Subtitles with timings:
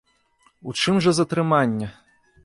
[0.71, 1.91] У чым жа затрыманне?